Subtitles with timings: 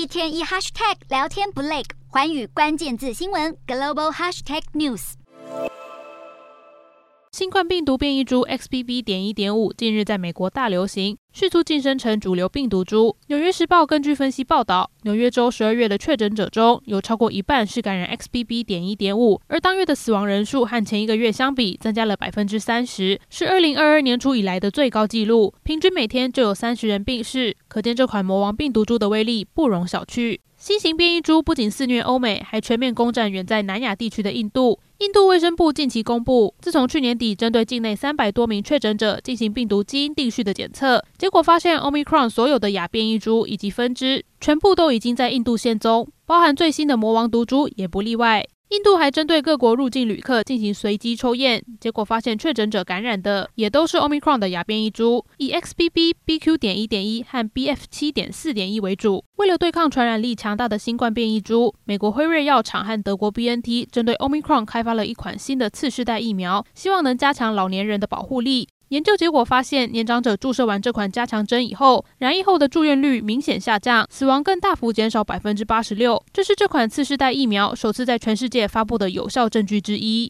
[0.00, 5.12] 一天一 hashtag 聊天不累，环宇关键字新闻 global hashtag news。
[7.32, 9.04] 新冠病毒变异株 XBB.
[9.04, 13.16] 点一点五近日在美国大流行，迅速晋升成主流病毒株。
[13.28, 18.64] 纽约时报根据分析报道，纽约州十二月的确诊者中有超过一半是感染 XBB.
[18.64, 25.54] 点一点五，而当月的死亡人数和前一个月相比增加了百分之三十，是二零二二年初以来的最高纪录。
[25.62, 30.40] 平均每天就有三十人病逝，可见这款魔王病毒株的威力不容小觑。
[30.56, 34.78] 新型变异株不仅肆虐欧美，还全面攻占远在南亚地区的印度。
[34.98, 48.42] 印度卫生部近期公布，自从去年底针对境内三百多名确诊者进行病毒基因定序的检测，结果发现 Omicron 所有的亚变异株以及分支全部都已经在印度现踪，包含最新的魔王毒株也不例外。
[48.70, 56.56] 印度还针对各国入境旅客进行随机抽验，结果发现确诊者感染的也都是 Omicron 的亚变异株，以 XBB、BQ.
[56.56, 57.80] 点一点一和 BF.
[57.90, 59.22] 七点四点一为主。
[59.36, 68.68] 为了对抗传染力强大的新冠变异株，美国辉瑞药厂和德国 BNT 针对 Omicron 开发了一款新的次世代疫苗，希望能加强老年人的保护力。
[68.90, 76.20] 研究结果发现，年长者注射完这款加强针以后，染疫后的住院率明显下降，死亡更大幅减少百分之八十六。
[76.32, 80.28] 这是这款次世代疫苗首次在全世界发布的有效证据之一。